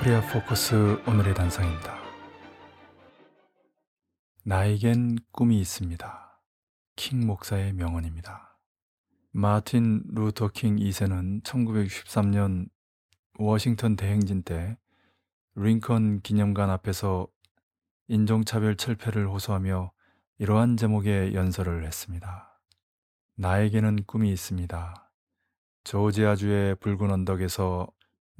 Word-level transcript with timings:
코리아 0.00 0.22
포커스 0.22 1.02
오늘의 1.06 1.34
단상입니다. 1.34 1.94
나에겐 4.44 5.18
꿈이 5.30 5.60
있습니다. 5.60 6.40
킹 6.96 7.26
목사의 7.26 7.74
명언입니다. 7.74 8.58
마틴 9.30 10.02
루터 10.08 10.52
킹 10.54 10.76
2세는 10.76 11.42
1963년 11.42 12.70
워싱턴 13.38 13.94
대행진 13.94 14.42
때 14.42 14.78
링컨 15.54 16.22
기념관 16.22 16.70
앞에서 16.70 17.28
인종차별 18.08 18.76
철폐를 18.76 19.28
호소하며 19.28 19.92
이러한 20.38 20.78
제목의 20.78 21.34
연설을 21.34 21.84
했습니다. 21.84 22.58
나에게는 23.36 24.04
꿈이 24.06 24.32
있습니다. 24.32 25.12
조지아주의 25.84 26.76
붉은 26.76 27.10
언덕에서 27.10 27.86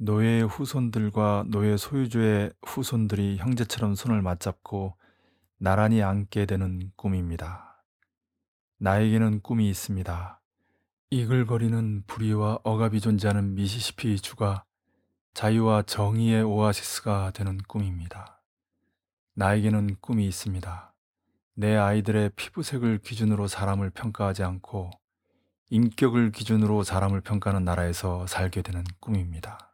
노예의 0.03 0.47
후손들과 0.47 1.43
노예 1.45 1.77
소유주의 1.77 2.51
후손들이 2.65 3.37
형제처럼 3.37 3.93
손을 3.93 4.23
맞잡고 4.23 4.95
나란히 5.59 6.01
앉게 6.01 6.47
되는 6.47 6.91
꿈입니다. 6.95 7.83
나에게는 8.79 9.41
꿈이 9.41 9.69
있습니다. 9.69 10.41
이글거리는 11.11 12.05
불의와 12.07 12.61
억압이 12.63 12.99
존재하는 12.99 13.53
미시시피 13.53 14.19
주가 14.19 14.63
자유와 15.35 15.83
정의의 15.83 16.41
오아시스가 16.41 17.29
되는 17.35 17.59
꿈입니다. 17.67 18.41
나에게는 19.35 19.97
꿈이 20.01 20.25
있습니다. 20.25 20.95
내 21.53 21.75
아이들의 21.75 22.31
피부색을 22.35 23.01
기준으로 23.03 23.47
사람을 23.47 23.91
평가하지 23.91 24.41
않고 24.41 24.89
인격을 25.69 26.31
기준으로 26.31 26.81
사람을 26.81 27.21
평가하는 27.21 27.63
나라에서 27.63 28.25
살게 28.25 28.63
되는 28.63 28.83
꿈입니다. 28.99 29.70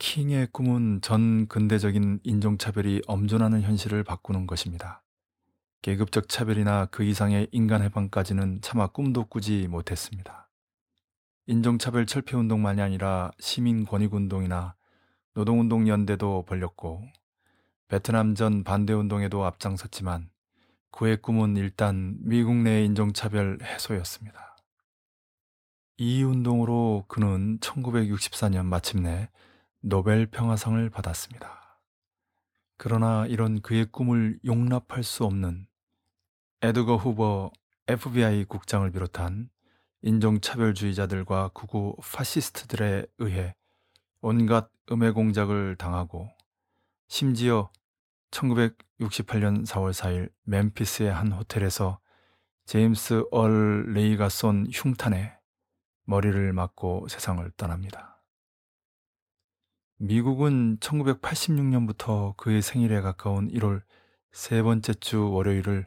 킹의 0.00 0.48
꿈은 0.52 1.02
전 1.02 1.46
근대적인 1.46 2.20
인종차별이 2.24 3.02
엄존하는 3.06 3.60
현실을 3.60 4.02
바꾸는 4.02 4.46
것입니다. 4.46 5.02
계급적 5.82 6.26
차별이나 6.26 6.86
그 6.86 7.04
이상의 7.04 7.48
인간 7.52 7.82
해방까지는 7.82 8.62
차마 8.62 8.86
꿈도 8.86 9.26
꾸지 9.26 9.68
못했습니다. 9.68 10.48
인종차별 11.46 12.06
철폐운동만이 12.06 12.80
아니라 12.80 13.30
시민권익운동이나 13.40 14.74
노동운동 15.34 15.86
연대도 15.86 16.46
벌렸고 16.48 17.02
베트남 17.88 18.34
전 18.34 18.64
반대운동에도 18.64 19.44
앞장섰지만 19.44 20.30
그의 20.92 21.18
꿈은 21.18 21.58
일단 21.58 22.16
미국 22.20 22.54
내 22.56 22.84
인종차별 22.86 23.58
해소였습니다. 23.62 24.56
이 25.98 26.22
운동으로 26.22 27.04
그는 27.06 27.58
1964년 27.58 28.64
마침내 28.64 29.28
노벨 29.82 30.26
평화상을 30.26 30.90
받았습니다. 30.90 31.80
그러나 32.76 33.26
이런 33.26 33.62
그의 33.62 33.86
꿈을 33.86 34.38
용납할 34.44 35.02
수 35.02 35.24
없는 35.24 35.66
에드거 36.60 36.96
후버 36.96 37.50
FBI 37.88 38.44
국장을 38.44 38.90
비롯한 38.90 39.48
인종차별주의자들과 40.02 41.50
구구 41.54 41.96
파시스트들에 42.02 43.06
의해 43.18 43.54
온갖 44.20 44.70
음해 44.92 45.12
공작을 45.12 45.76
당하고 45.76 46.28
심지어 47.08 47.70
1968년 48.30 49.66
4월 49.66 49.92
4일 49.92 50.30
멤피스의 50.44 51.12
한 51.12 51.32
호텔에서 51.32 52.00
제임스 52.66 53.24
얼 53.30 53.92
레이가 53.94 54.28
쏜 54.28 54.66
흉탄에 54.70 55.38
머리를 56.04 56.52
맞고 56.52 57.08
세상을 57.08 57.50
떠납니다. 57.56 58.09
미국은 60.02 60.78
1986년부터 60.78 62.34
그의 62.38 62.62
생일에 62.62 63.02
가까운 63.02 63.48
1월 63.50 63.82
세 64.32 64.62
번째 64.62 64.94
주 64.94 65.30
월요일을 65.30 65.86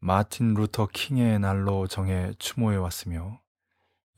마틴 0.00 0.54
루터 0.54 0.88
킹의 0.88 1.38
날로 1.38 1.86
정해 1.86 2.32
추모해 2.40 2.76
왔으며 2.76 3.40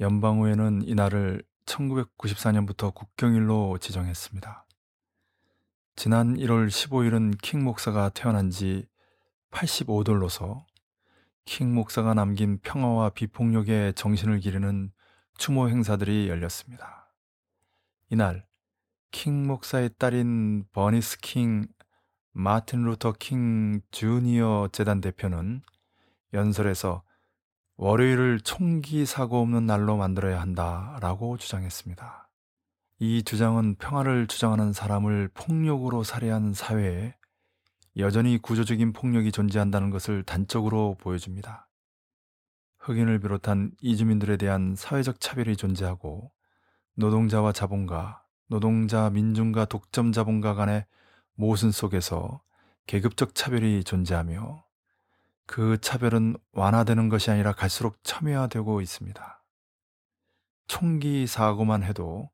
연방의회는 0.00 0.88
이날을 0.88 1.42
1994년부터 1.66 2.94
국경일로 2.94 3.76
지정했습니다. 3.76 4.64
지난 5.96 6.36
1월 6.38 6.68
15일은 6.68 7.36
킹 7.42 7.62
목사가 7.62 8.08
태어난 8.08 8.48
지 8.48 8.88
85돌로서 9.50 10.64
킹 11.44 11.74
목사가 11.74 12.14
남긴 12.14 12.58
평화와 12.60 13.10
비폭력의 13.10 13.92
정신을 13.92 14.40
기리는 14.40 14.90
추모 15.36 15.68
행사들이 15.68 16.30
열렸습니다. 16.30 17.12
이날 18.08 18.45
킹 19.16 19.46
목사의 19.46 19.92
딸인 19.98 20.66
버니스 20.72 21.16
킹 21.20 21.66
마틴 22.32 22.84
루터 22.84 23.12
킹 23.12 23.80
주니어 23.90 24.68
재단 24.72 25.00
대표는 25.00 25.62
연설에서 26.34 27.02
월요일을 27.76 28.40
총기 28.40 29.06
사고 29.06 29.40
없는 29.40 29.64
날로 29.64 29.96
만들어야 29.96 30.38
한다라고 30.42 31.38
주장했습니다. 31.38 32.28
이 32.98 33.22
주장은 33.22 33.76
평화를 33.76 34.26
주장하는 34.26 34.74
사람을 34.74 35.30
폭력으로 35.32 36.04
살해한 36.04 36.52
사회에 36.52 37.16
여전히 37.96 38.36
구조적인 38.36 38.92
폭력이 38.92 39.32
존재한다는 39.32 39.88
것을 39.88 40.24
단적으로 40.24 40.94
보여줍니다. 41.00 41.70
흑인을 42.80 43.20
비롯한 43.20 43.70
이주민들에 43.80 44.36
대한 44.36 44.74
사회적 44.76 45.20
차별이 45.20 45.56
존재하고 45.56 46.30
노동자와 46.96 47.52
자본가, 47.52 48.25
노동자 48.48 49.10
민중과 49.10 49.64
독점 49.66 50.12
자본가 50.12 50.54
간의 50.54 50.86
모순 51.34 51.72
속에서 51.72 52.40
계급적 52.86 53.34
차별이 53.34 53.82
존재하며 53.82 54.64
그 55.46 55.78
차별은 55.80 56.36
완화되는 56.52 57.08
것이 57.08 57.30
아니라 57.30 57.52
갈수록 57.52 58.02
첨예화되고 58.04 58.80
있습니다. 58.80 59.42
총기 60.68 61.26
사고만 61.26 61.82
해도 61.82 62.30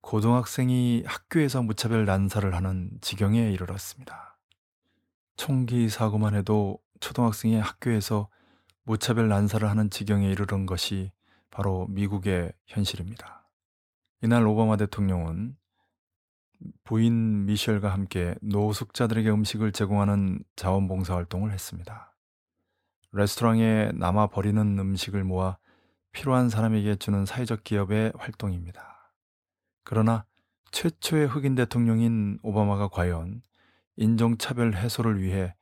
고등학생이 0.00 1.04
학교에서 1.06 1.62
무차별 1.62 2.06
난사를 2.06 2.54
하는 2.54 2.90
지경에 3.00 3.50
이르렀습니다. 3.50 4.38
총기 5.36 5.88
사고만 5.88 6.34
해도 6.34 6.78
초등학생이 7.00 7.58
학교에서 7.58 8.28
무차별 8.84 9.28
난사를 9.28 9.68
하는 9.68 9.90
지경에 9.90 10.30
이르른 10.30 10.64
것이 10.64 11.10
바로 11.50 11.86
미국의 11.88 12.52
현실입니다. 12.66 13.45
이날 14.22 14.46
오바마 14.46 14.78
대통령은 14.78 15.56
부인 16.84 17.44
미셸과 17.44 17.92
함께 17.92 18.34
노숙자들에게 18.40 19.28
음식을 19.30 19.72
제공하는 19.72 20.42
자원봉사 20.56 21.14
활동을 21.14 21.52
했습니다. 21.52 22.16
레스토랑에 23.12 23.90
남아 23.94 24.28
버리는 24.28 24.78
음식을 24.78 25.22
모아 25.22 25.58
필요한 26.12 26.48
사람에게 26.48 26.96
주는 26.96 27.26
사회적 27.26 27.62
기업의 27.62 28.14
활동입니다. 28.16 29.12
그러나 29.84 30.24
최초의 30.70 31.26
흑인 31.26 31.54
대통령인 31.54 32.38
오바마가 32.42 32.88
과연 32.88 33.42
인종차별 33.96 34.74
해소를 34.76 35.22
위해 35.22 35.54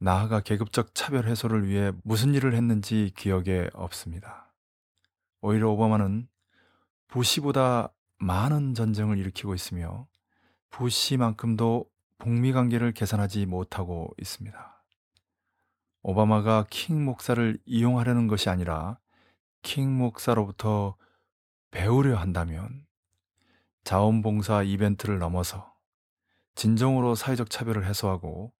나아가 0.00 0.40
계급적 0.40 0.96
차별 0.96 1.28
해소를 1.28 1.68
위해 1.68 1.92
무슨 2.02 2.34
일을 2.34 2.54
했는지 2.54 3.12
기억에 3.16 3.70
없습니다. 3.72 4.52
오히려 5.40 5.70
오바마는 5.70 6.26
부시보다 7.12 7.92
많은 8.20 8.72
전쟁을 8.72 9.18
일으키고 9.18 9.54
있으며 9.54 10.08
부시만큼도 10.70 11.84
북미 12.16 12.54
관계를 12.54 12.92
개선하지 12.92 13.44
못하고 13.44 14.08
있습니다. 14.18 14.82
오바마가 16.00 16.64
킹 16.70 17.04
목사를 17.04 17.58
이용하려는 17.66 18.28
것이 18.28 18.48
아니라 18.48 18.98
킹 19.60 19.94
목사로부터 19.94 20.96
배우려 21.70 22.16
한다면 22.16 22.86
자원봉사 23.84 24.62
이벤트를 24.62 25.18
넘어서 25.18 25.74
진정으로 26.54 27.14
사회적 27.14 27.50
차별을 27.50 27.84
해소하고 27.84 28.54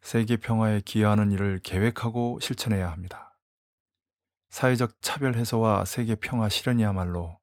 세계 0.00 0.36
평화에 0.36 0.80
기여하는 0.84 1.32
일을 1.32 1.58
계획하고 1.64 2.38
실천해야 2.40 2.88
합니다. 2.88 3.36
사회적 4.50 5.02
차별 5.02 5.34
해소와 5.34 5.84
세계 5.84 6.14
평화 6.14 6.48
실현이야말로 6.48 7.40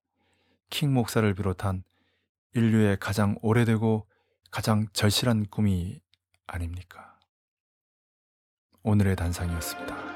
킹 0.69 0.93
목사를 0.93 1.33
비롯한 1.33 1.83
인류의 2.53 2.97
가장 2.99 3.35
오래되고 3.41 4.07
가장 4.51 4.87
절실한 4.93 5.47
꿈이 5.49 6.01
아닙니까? 6.45 7.19
오늘의 8.83 9.15
단상이었습니다. 9.15 10.12